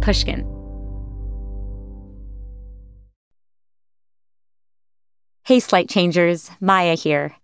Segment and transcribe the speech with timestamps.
[0.00, 0.46] Pushkin.
[5.44, 7.34] Hey, Slight Changers, Maya here.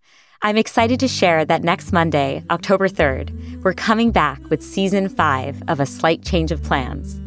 [0.42, 5.60] I'm excited to share that next Monday, October 3rd, we're coming back with season five
[5.66, 7.20] of A Slight Change of Plans.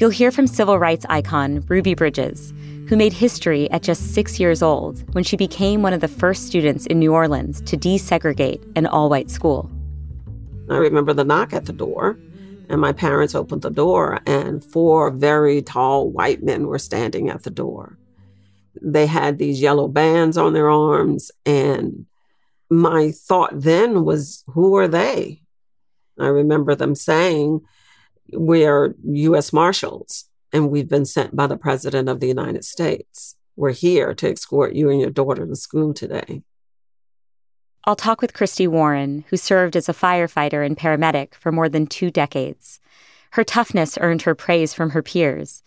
[0.00, 2.52] You'll hear from civil rights icon Ruby Bridges,
[2.88, 6.46] who made history at just six years old when she became one of the first
[6.46, 9.70] students in New Orleans to desegregate an all white school.
[10.68, 12.18] I remember the knock at the door.
[12.74, 17.44] And my parents opened the door, and four very tall white men were standing at
[17.44, 17.96] the door.
[18.82, 21.30] They had these yellow bands on their arms.
[21.46, 22.06] And
[22.68, 25.42] my thought then was, who are they?
[26.18, 27.60] I remember them saying,
[28.32, 33.36] We're US Marshals, and we've been sent by the President of the United States.
[33.54, 36.42] We're here to escort you and your daughter to school today.
[37.86, 41.86] I'll talk with Christy Warren, who served as a firefighter and paramedic for more than
[41.86, 42.80] two decades.
[43.32, 45.62] Her toughness earned her praise from her peers.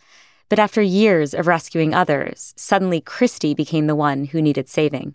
[0.49, 5.13] But after years of rescuing others, suddenly Christy became the one who needed saving.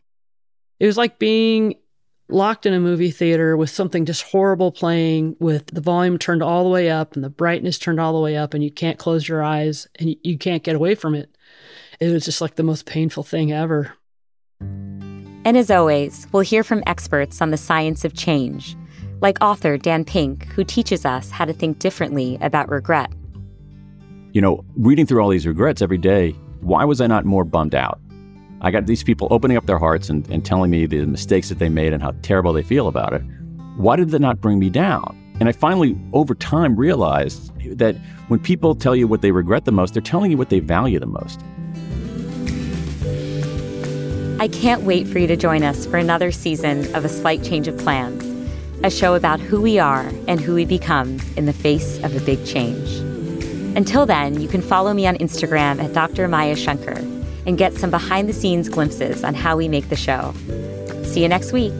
[0.79, 1.75] It was like being
[2.29, 6.63] locked in a movie theater with something just horrible playing, with the volume turned all
[6.63, 9.27] the way up and the brightness turned all the way up, and you can't close
[9.27, 11.37] your eyes and you can't get away from it.
[11.99, 13.95] It was just like the most painful thing ever.
[15.45, 18.77] And as always, we'll hear from experts on the science of change,
[19.21, 23.13] like author Dan Pink, who teaches us how to think differently about regret.
[24.33, 27.75] You know, reading through all these regrets every day, why was I not more bummed
[27.75, 28.01] out?
[28.61, 31.59] I got these people opening up their hearts and, and telling me the mistakes that
[31.59, 33.23] they made and how terrible they feel about it.
[33.77, 35.19] Why did that not bring me down?
[35.41, 37.97] And I finally, over time, realized that
[38.29, 41.01] when people tell you what they regret the most, they're telling you what they value
[41.01, 41.41] the most.
[44.43, 47.69] I can't wait for you to join us for another season of A Slight Change
[47.69, 48.25] of Plans,
[48.83, 52.21] a show about who we are and who we become in the face of a
[52.25, 52.91] big change.
[53.77, 56.27] Until then, you can follow me on Instagram at Dr.
[56.27, 56.99] Maya Shankar
[57.47, 60.35] and get some behind the scenes glimpses on how we make the show.
[61.05, 61.73] See you next week.